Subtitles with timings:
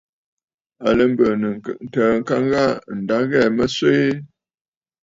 [0.85, 1.51] À lɛ mbɨ̀ɨ̀nə̀
[1.85, 4.09] ntəə ŋka ghaa, ǹda ɨ ghɛɛ̀ mə swee.